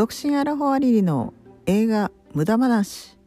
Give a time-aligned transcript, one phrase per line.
[0.00, 1.34] 独身アラフォアリリの
[1.66, 3.18] 映画無駄話。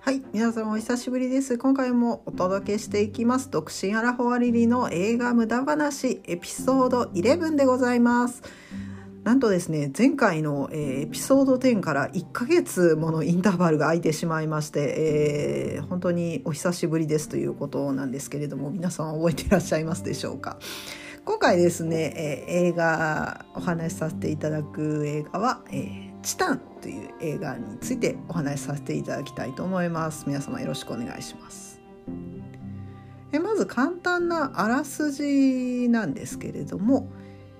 [0.00, 1.56] はい皆さんお久しぶりです。
[1.56, 3.48] 今回もお届けしていきます。
[3.48, 8.42] 独身アラフォアリリの映画無駄話エピソード11でございます。
[9.24, 20.58] なんとですね前回の、えー、エピソード10から1ヶ月ものインターバルが空いてしまいまして、えー、本当にお久しぶりですということなんですけれども皆さん覚えていらっしゃいますでしょうか？
[21.24, 30.24] 今回ですね、えー、映画お話しさせていただく映画は、え、チタンという映画についてお話しさせていただきたいと思います。
[30.26, 31.80] 皆様よろしくお願いします。
[33.32, 37.08] えまず簡単なあらすじなんですけれども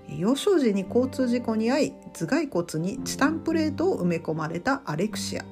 [0.09, 5.45] 幼少時に交通事故に遭い頭蓋骨にチタンプレートを埋め込まれたアレクシア。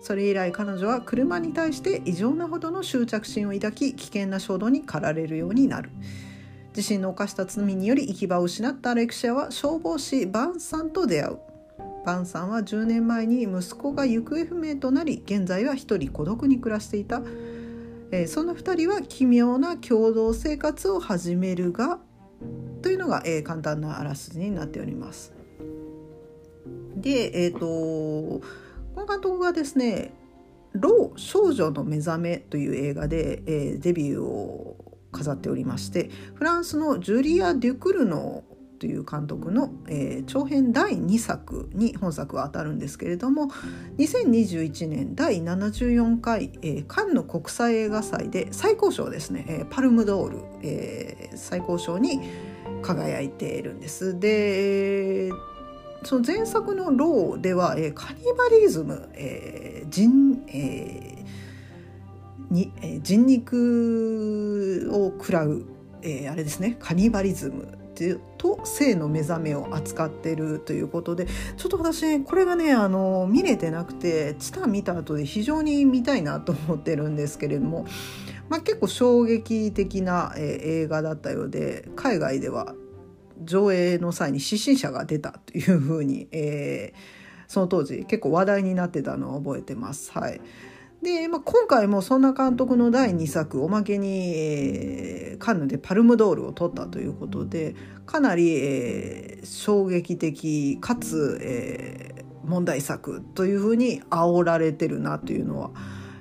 [0.00, 5.90] それ以来彼女は車に対して異常なほどの執着心を抱き危険な衝動に駆られるようになる。
[6.76, 11.38] 自身の犯した罪により行き場を失ったアレクシアは消防士バンさんと出会う。
[12.06, 17.20] バンさんは10年前に息子が行方不明となり現在は一人孤独に暮らしていた、
[18.12, 21.98] えー、その2人は奇妙な共同生活を始めるが
[22.82, 25.32] というのが、えー、簡単なあらすじになっております。
[26.96, 28.42] で、えーと、こ
[28.96, 30.12] の監督がですね
[30.72, 34.76] 「老少女の目覚め」という映画で、えー、デビューを
[35.12, 38.44] 飾っておりましてフランスのジュリア・デュクルの
[38.78, 43.48] という監督の、えー、長編第2作に本作は当たるんですけれども
[43.98, 52.20] 2021年第74回、えー、カンヌ国際映画祭で最高賞ですね、えー、パルムドール、えー、最高賞に
[52.82, 54.18] 輝いているんです。
[54.20, 55.30] で
[56.04, 61.18] その前作の「ロー」では、えー、カニバリズム、えー人えー
[62.50, 65.64] にえー、人肉を食らう、
[66.02, 67.77] えー、あれですねカニバリズム
[68.38, 71.26] と性の目覚めを扱ってるということで
[71.56, 77.86] ちょっと私これがねあの見れてなくてチタン見た後で非常に見たいなと思ってるんですけれども、
[78.48, 80.44] まあ、結構衝撃的な、えー、
[80.84, 82.74] 映画だったようで海外では
[83.42, 86.98] 上映の際に失神者が出たというふうに、えー、
[87.46, 90.12] その当時結構話題になってたのを覚えてます。
[90.12, 90.40] はい
[91.02, 105.70] で、まあ、今回もそんな監督の第2作おまけに、えー、カンヌでパルムドールを取ったということでかなり、えー、衝撃的かつ、えー、問題作というふうに煽られてるなというのは、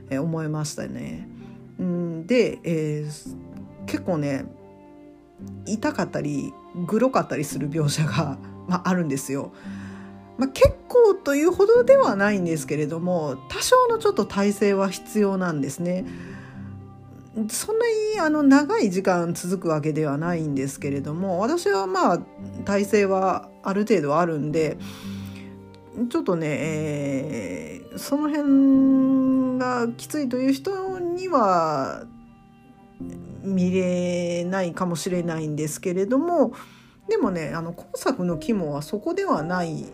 [0.10, 1.28] えー、思いましたね。
[1.82, 4.46] ん、で、えー、結構ね
[5.66, 6.54] 痛かったり
[6.88, 9.52] グロかったりする描写が、まあ、あるんですよ。
[10.38, 16.06] まあ、結構というほどではないんですけれども多少のちょっと体制は必要なんですね。
[17.50, 22.20] そんなにあの長い時間続くわけではないんですけれども私はまあ
[22.66, 24.80] 体制はある程度あるんで
[26.10, 32.06] ちょっとね、えー、その辺がきついという人には
[33.44, 36.54] 見れないかもしれないんですけれども
[37.08, 39.86] でもねあの今作の肝はそこではない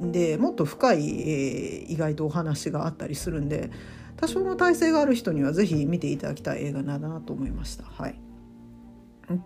[0.00, 3.70] でもっと深い、えー、意外とお話があったりするんで
[4.16, 7.84] 多少の体制がある人には是非見ていただきたい映画なんだなと思いました。
[7.84, 8.18] はい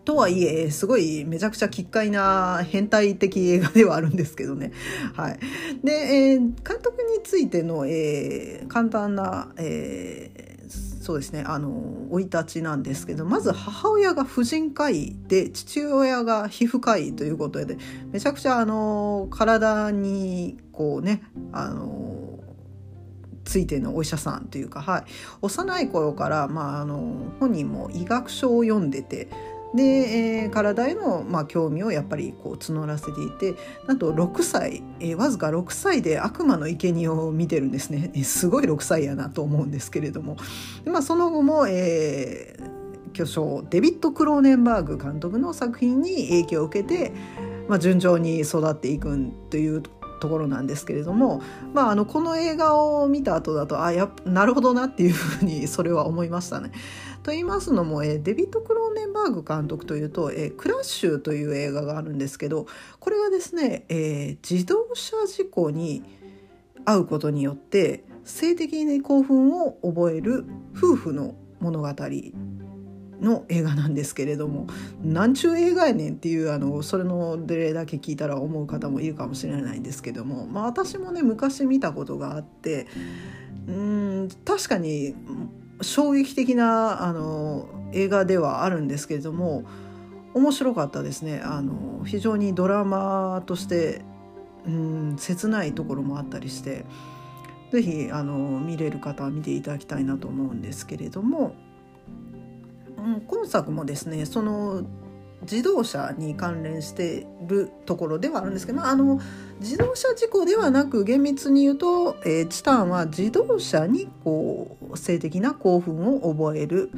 [0.04, 4.72] とはいえ、すごいめちゃくちゃ奇怪な変態的映画ではあるんですけどね。
[5.14, 5.38] はい。
[5.82, 11.42] で、えー、監督についての、えー、簡単な、えーそうですね。
[11.44, 11.70] あの
[12.12, 17.78] 生い立ちなんですけどまず母親が婦人科医で父親が皮膚科医ということで
[18.12, 22.38] めちゃくちゃあの体にこうねあの
[23.44, 25.04] ついてのお医者さんというか、はい、
[25.42, 29.28] 幼い頃から、まあ、あの本人も医学書を読んでて
[29.74, 33.54] で、えー、体への、まあ、興味をやっぱりこう募らせていて
[33.86, 40.36] なんと6歳、えー、わずか6歳で悪魔の生贄を見てるんですね、えー、すごい6歳やなと思うんですけれども、
[40.84, 47.12] まあ、その後も、えー、巨匠デビッド・クローネンバーグ監督の作品に影響を受けて、
[47.68, 49.16] まあ、順調に育っていく
[49.50, 49.82] という
[50.20, 51.42] ところなんですけれども、
[51.74, 56.70] まあ、あのこの映画を見た後だとあやなるほどなっていうふうにそれは思いましたね。
[57.22, 62.66] と言いますのも、えデビッド・クローネンバーグ監督というと「えクラッシュ」という映画があるんですけど
[62.98, 66.02] これがですね、えー、自動車事故に
[66.84, 70.44] 遭うことによって性的に興奮を覚える
[70.76, 71.88] 夫婦の物語
[73.20, 74.66] の映画なんですけれども
[75.02, 82.86] なんちゅう映画やねんっていうあのそれの例だけ聞いたら思う方もいるかもしれないんですけども、まあ、私もね昔見たことがあって
[83.68, 85.14] うん確かに
[85.82, 89.64] 衝撃的なあの映画ではあるんですけれども
[90.34, 91.40] 面白かったですね。
[91.44, 94.02] あの非常にドラマとして
[94.66, 96.84] うん切ないところもあったりして
[97.72, 101.54] 是非あの見れる方は見ていただきたいなと思うんですけれども、
[103.04, 104.82] うん、今作もですねその
[105.42, 109.20] 自動車に関連してるところではあるんですけど、まあ、あの
[109.60, 116.90] 自動車事故ではなく厳密に言うと、えー、チタンは自動車にこう性的な興奮を覚える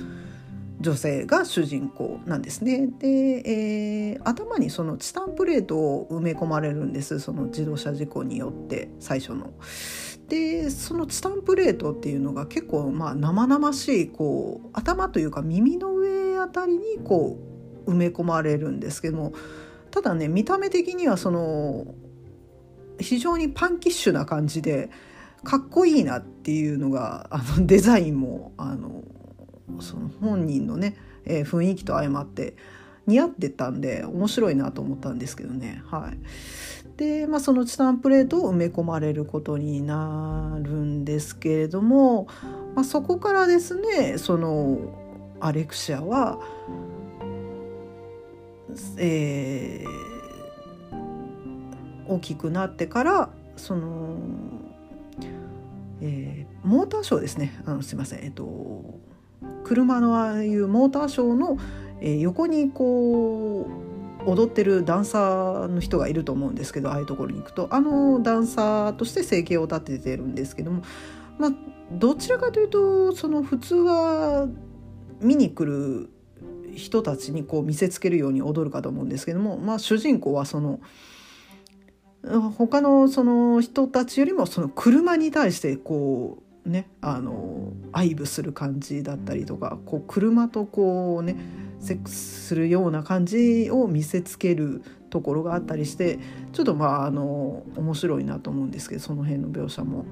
[0.81, 2.89] 女性が主人公なんですね。
[2.99, 9.53] で、えー、頭にそのチタンプレートを埋め込まれるんですその自動車事故によって最初の。
[10.33, 17.39] でそのチタンプレートっていうのが結構まあ生々しいこう頭というか耳の上あたりにこ
[17.87, 19.35] う埋め込まれるんですけども
[19.91, 21.95] ただね見た目的にはその
[22.99, 24.89] 非常にパンキッシュな感じで
[25.45, 29.03] かっこいいなっていうのがあのデザインもあの
[29.81, 30.97] その本人のね、
[31.27, 32.57] えー、雰囲気と相まって
[33.07, 35.83] 似合ってたんで面白いなと思ったんですけどね。
[35.87, 42.27] はい、で、まあ、そのチタンプレートを埋め込まれることになるんですけれども、
[42.75, 44.79] まあ、そこからですねその
[45.41, 46.39] アレクシアは、
[48.99, 54.19] えー、大きくなってからその、
[56.01, 57.61] えー、モーターショーですね。
[57.67, 58.25] あのすいません。
[58.25, 59.01] えっと
[59.65, 61.59] 車のああいうモーターショーの、
[62.01, 63.92] え横にこう
[64.27, 67.69] 踊ってるダンサーの人がいると思うんですけどああいうところに行くと。
[67.71, 70.83] あのダンサーとして生計を立ててるんですけども
[71.39, 71.51] まあ
[71.93, 74.49] どちらかというとその普通は
[75.21, 76.11] 見に来る
[76.75, 80.81] 人たちにこう見せつけるように踊るかと思うんですけども、まあ、主人公はその
[82.57, 91.37] 他のその人たちよりもその車に対してこうねあの愛撫する感じだったりとかこう車とこうね
[91.83, 96.19] セックスするような感じを見せつけるところがあったりして
[96.53, 100.07] ちょっとまああの面白いなと思うんですけどその辺の描写も。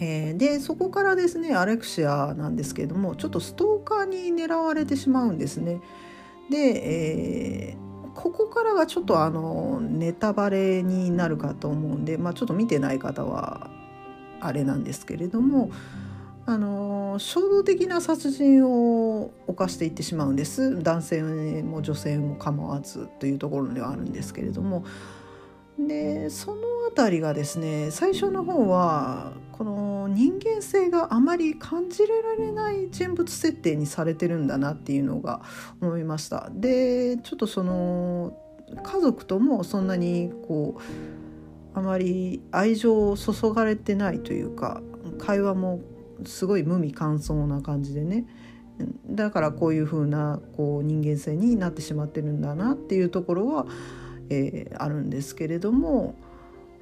[0.00, 5.80] えー、でそこからですねアレクシアなんですけれどもちょっとストーカーに狙われてしまうんですね。
[6.50, 6.56] で、
[7.72, 13.70] えー、ここからがちょっとあのネタバレになるかと思うんで、まあ、ちょっと見てない方は
[14.40, 15.70] あれなんですけれども
[16.46, 21.22] あの衝動的な殺人を犯していってしまうんです男性
[21.62, 24.84] も女性も構わずというところではあるんですけれども
[25.78, 35.42] でその辺りがですね最初の方はこの人間性があまり感じられない人物設定にされてるんだなっていうのが
[35.80, 36.50] 思いました。
[36.52, 38.36] でちょっとその
[38.82, 44.80] 家族ともそんなにこうあまり愛情を注がれてないというか
[45.18, 45.80] 会話も
[46.24, 48.26] すごい無味乾燥な感じでね。
[49.06, 53.66] だからこういう風なこう人間性になってしまってるんだなっていうところは、
[54.30, 56.16] えー、あるんですけれども。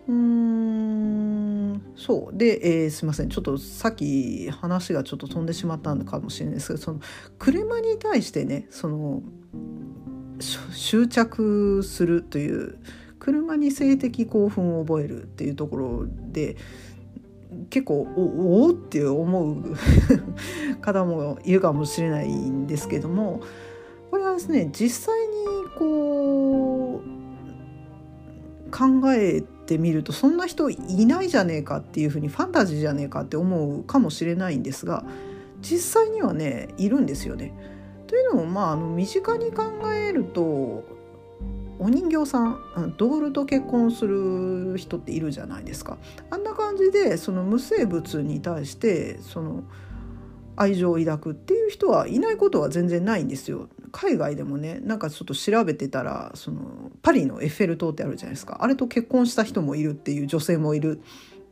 [0.08, 2.37] うーんそう。
[2.37, 3.29] で、えー、すいません。
[3.29, 7.00] ちょっとさっき話がちょっと飛んでしまったのかもしれないですけどその
[7.38, 9.23] 車に対してねその
[10.40, 12.79] 執着するという
[13.19, 16.56] 車に性的興奮を覚えるっていうところで
[17.72, 19.64] 結構おおって思う
[20.82, 23.41] 方もいるかもしれないんですけども
[24.10, 25.46] これはですね実際に
[25.79, 35.02] こう考えてみるとそんな人いないじゃねえかっていうふうにファンタジーじゃねえかって思うかもしれないんですが
[35.62, 37.55] 実際にはねいるんですよね。
[38.06, 39.62] というのもまああの身近に考
[39.94, 40.84] えると
[41.82, 45.98] お人形さんドールと結婚する人っているじゃないですか。
[46.31, 49.65] あんな感じでその無生物に対してその
[50.55, 53.69] 愛情を抱くっていう人はいないことは全然ないんですよ。
[53.91, 58.58] 海外でもねなんかちょっと調べてたらそのパリのエッフェル塔ってあるじゃないですか。
[58.60, 61.01] あれと結婚した人もいるっていう女性もいる。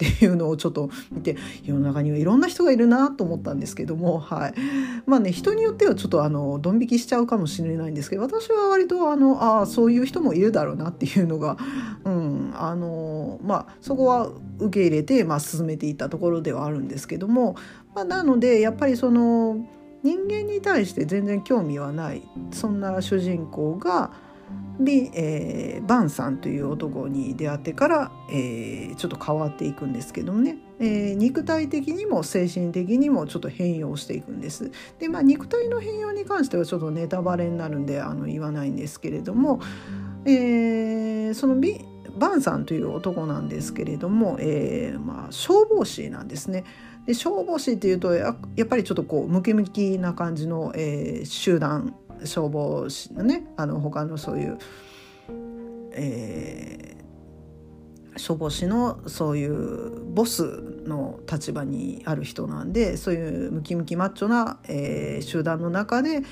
[0.00, 4.54] っていうのをちょっと見て世の中にはいろんな人がいるなと思ったんですけども、はい、
[5.04, 11.58] まあね人によってはちょっとあのドン引きしちゃうかもしれないんですけど私は割とあのあそういう人もいるだろうなっていうのが、
[12.04, 17.56] うんあのまあ、そこは受け入れて、まあ、進めていったところではあるんですけども、
[17.94, 19.66] まあ、なのでやっぱりその
[20.02, 22.22] 人間に対して全然興味はない。
[22.52, 24.12] そんな主人公が
[24.78, 34.72] で、えー、バンさんという男に出会ってから、えー、ちょっと変わっていくんですけどもねえー、肉体的にも精神的にもちょっと変容していくんです。
[34.98, 39.60] でまあ肉体の変容に関してはちょっとネタバレになるんであの言わないんですけれども、
[40.24, 41.84] えー、そのビ
[42.18, 46.64] バンさんという男なんですけれども、えーまあ、消防士なんですね。
[47.06, 54.58] で消防士っていうとやっぱりちょっとこうムキムキな感じの、えー、集団消防士のねあの他のそういう、
[55.92, 60.42] えー、消防士のそういうボス
[60.84, 66.22] の立場にある人なんでそういうムキムキマッチョな、えー、集団の中で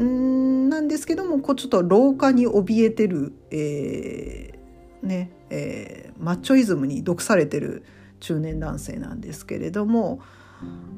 [0.00, 7.84] んなんですけどもこうちょっと廊下に怯えてる、えー、ねえー、マッチョイズムに毒されてる
[8.18, 10.20] 中年男性なんですけれども、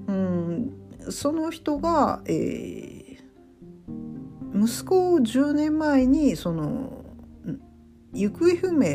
[0.07, 0.73] うん、
[1.11, 3.16] その人が、えー、
[4.57, 7.05] 息子を10年前にその
[8.13, 8.89] 行方不明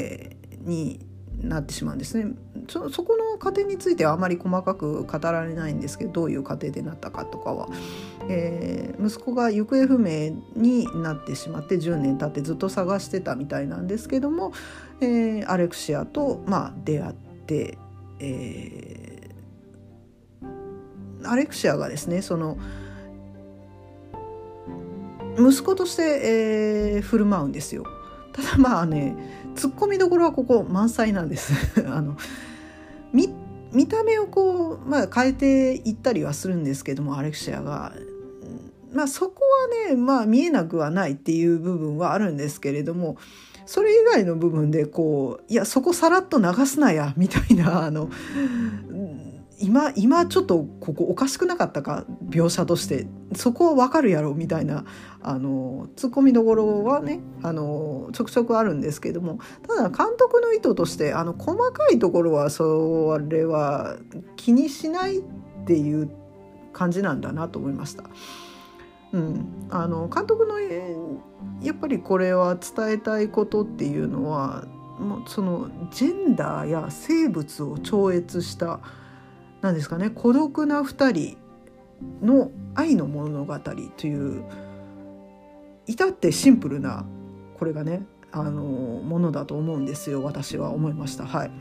[0.61, 1.05] に
[1.43, 2.33] なってしまうんですね。
[2.67, 7.67] そそこの過程についてはあまり細かく語られないんですけどどういう過程でなったかとかは、
[8.29, 14.53] えー、息子が行方不明になってしまって10年経ってずっと探してたみたいなんですけども、
[15.01, 17.13] えー、アレクシアと、まあ、出会っ
[17.47, 17.77] て、
[18.19, 22.57] えー、アレクシアがですねその
[25.49, 27.85] 息子として、えー、振る舞うんですよ。
[28.33, 29.15] ただまあね
[29.55, 31.53] ツッコミどころはここ満載なんです
[31.85, 32.15] あの
[33.13, 33.33] 見
[33.73, 37.93] 見た目をこう、まあ、変えていったりはするんですけどもアレクシアが、
[38.91, 39.41] まあ、そこ
[39.87, 43.17] はね、まあ、見えなくはないっていう部分はあるんですけれども
[43.65, 48.09] それ以外の部分でこういやそこさらっと流すなやみたいなあの
[49.61, 52.05] 今今ちょっとここおかしくなかったか？
[52.29, 53.07] 描写として。
[53.33, 54.83] そこはわかるやろみたいな
[55.21, 59.39] あのツッコミどころはねあのちょくちょくあるんですけども。
[59.65, 63.95] ただ監督の意図としてあの細かいところはそれは
[64.35, 65.21] 気にしないっ
[65.65, 66.11] ていう
[66.73, 68.03] 感じなんだなと思いました。
[69.13, 70.59] うん、あの監督の
[71.61, 74.65] やっぱりこれは伝えたいことっていうのは
[74.99, 78.81] もうそのジェンダーや生物を超越した
[79.61, 80.09] 何ですかね。
[80.09, 81.37] 孤独な2人
[82.21, 84.43] の愛の物語という
[85.87, 87.05] 至ってシンプルな
[87.57, 91.25] これがねあのものだと思うんですよ私は思いました。
[91.25, 91.51] はい、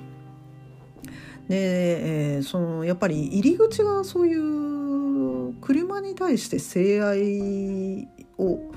[1.48, 8.72] で、えー、そのやっぱり入り口がそういう車に対して性愛を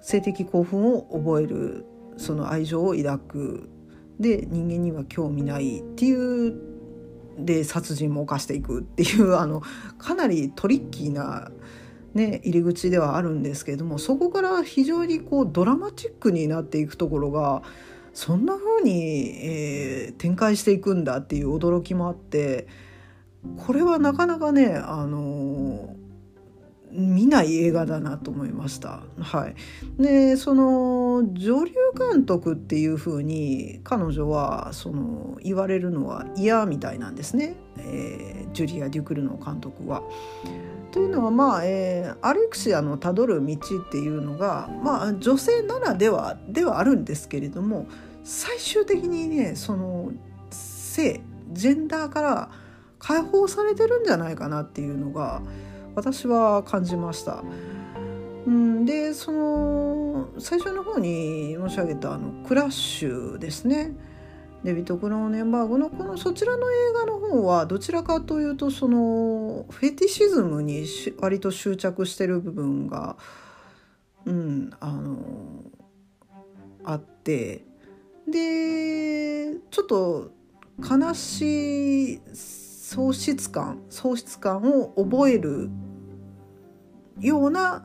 [0.00, 1.84] 性的興奮を覚える
[2.16, 3.70] その愛情を抱く。
[4.18, 6.75] で人間には興味ないっていう
[7.38, 9.62] で殺人も犯していくっていう あの
[9.98, 11.50] かなりトリッキーな、
[12.14, 17.62] ね、入り口ではあるんですけれどもそこから非常にこうドラマチックになっていくところが
[18.14, 22.66] そんな風に、えー、展開していくんだっていう驚きもあって
[23.58, 25.95] これはなかなかねあの
[26.90, 29.02] 見ない映画だなと思いました。
[29.20, 29.54] はい、
[30.02, 40.02] でその女流監督っていう風に彼女はその言われるのは嫌みたいなんですね、えー、ジュリア・デュクルの監督は。
[40.92, 47.86] というのはまあ、えー、アレクシアのたどる道っていうのが、まあ、女性ならではではあるんですけれども
[48.24, 50.12] 最終的にねその
[50.50, 51.20] 性
[51.52, 52.50] ジェンダーから
[52.98, 55.42] 解放されてるんじゃないかなっていうのが。
[55.96, 57.42] 私は感じました。
[58.46, 63.96] うん、でその最初の方に申し上げたあのクラッシュですね
[64.62, 70.86] デビッド・クローネンバーグのこのそちらの映画の方はどちらかというとそのフェティシズムに
[71.18, 73.16] 割と執着してる部分が、
[74.26, 75.18] うん、あの
[76.84, 77.64] あって
[78.28, 80.30] でちょっと
[80.78, 85.68] 悲しい喪失感喪失感を覚える
[87.20, 87.84] ような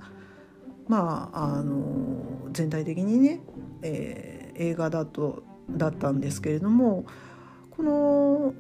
[0.88, 3.42] まああの全体的にね、
[3.82, 7.06] えー、映画だとだったんですけれども
[7.70, 8.54] この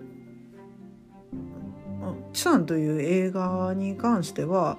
[2.34, 4.78] 「チサン」という映画に関しては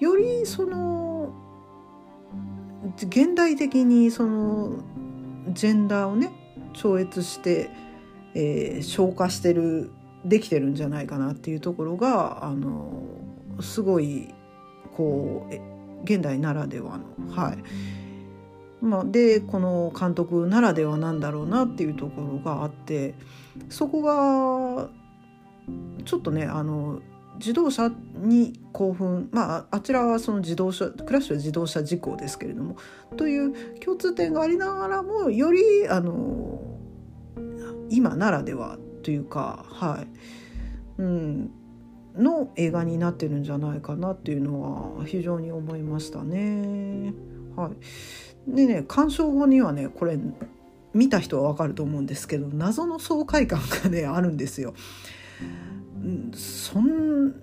[0.00, 1.32] よりその
[2.96, 4.78] 現代的にその
[5.48, 6.30] ジェンダーをね
[6.72, 7.70] 超越して、
[8.34, 9.92] えー、消化してる
[10.24, 13.02] できてるんじゃないかなっていうところがあの
[13.60, 14.34] すごい
[14.96, 15.54] こう
[16.04, 17.58] 現代ならではのはい。
[18.82, 23.14] まあ、でこの監督ならではなんだろうなっていうところがあって
[23.70, 24.88] そこが
[26.04, 27.00] ちょっとねあの
[27.38, 32.76] 自動車に興奮まああちらはその自動車クラッシュは自動車事故ですけれども
[33.16, 36.60] という共通点がありながらもよりあの
[37.88, 40.08] 今ならではというかはい。
[40.98, 41.50] うん、
[42.16, 47.14] の映画になってるんじゃないかなっていうのは非常に思いましたね。
[47.56, 47.70] は
[48.48, 50.18] い、でね鑑賞後にはねこれ
[50.94, 54.74] 見た人は分かると思うんですけど謎の爽快感がねあるんですよ。
[56.34, 57.34] そん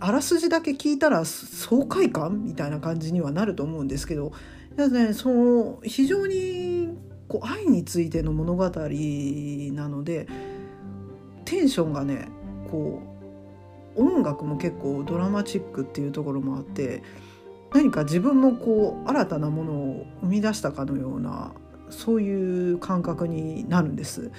[0.00, 4.32] あらすじだけ聞いたら爽快感みたいな感じにはなると思うんですけど
[4.76, 6.96] いや、ね、その非常に
[7.28, 10.26] こう愛についての物語なので
[11.44, 12.28] テンションがね
[12.70, 13.15] こう
[13.96, 17.02] 音楽も結構ドラマチックっていうところもあって
[17.72, 21.52] 何か自分もこう新たなものを生み出したかのような
[21.90, 24.30] そういう感覚になるんです。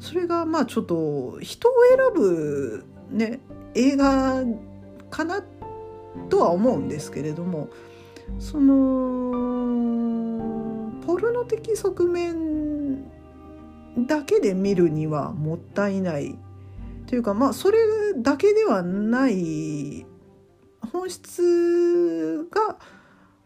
[0.00, 3.40] それがまあちょっと人を選ぶね
[3.74, 4.44] 映画
[5.10, 5.42] かな
[6.28, 7.68] とは思うんですけれども
[8.38, 9.32] その
[11.06, 13.04] ポルノ的側面
[14.06, 16.38] だけで見るにはもったいない
[17.08, 17.78] というかまあそれ
[18.18, 20.06] だけではない
[20.92, 22.76] 本質が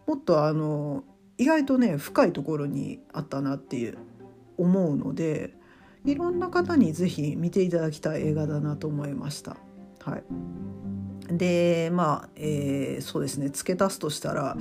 [0.07, 1.05] もっとあの
[1.39, 3.99] 意外とね深いところにあったなっていう
[4.59, 5.55] 思うので
[6.05, 9.57] いろんな方に是非見ていただきたい映画だなと思いました。
[10.01, 10.25] はい、
[11.29, 14.57] でまあ、えー、そうですね付け足すとしたら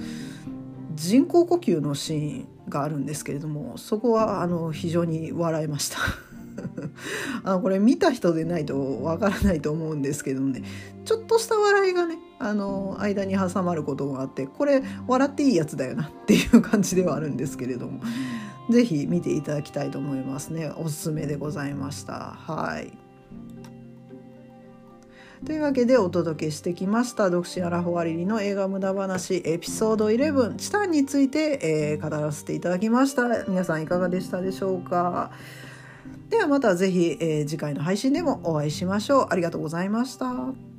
[0.93, 5.98] 人工呼吸のシーンがあるんですけれどもそこはあの非常に笑いました。
[7.43, 10.63] あのこれ見た人でないとわからないと思うんですけどね。
[11.05, 18.01] ちょっとした笑いがねあの間に挟まることがあってこれ笑っていいやつだよなっていう感じではあるんですけれども。
[18.70, 20.72] 是非見ていただきたいと思いますね。
[20.77, 22.36] おすすめでございました。
[22.38, 22.98] はい。
[25.46, 33.46] というわけでお届けしてきました独身アラフォアリリの映画無駄話エピソード11チタンについて、えー、語らせていただきました。
[33.48, 35.31] 皆さんいかがでしたでしょうか？
[36.31, 39.27] ではまた是非、えー、次回の配信でもお会いしましょう。
[39.29, 40.70] ありがとうございました。